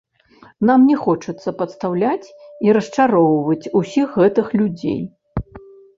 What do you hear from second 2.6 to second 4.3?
і расчароўваць ўсіх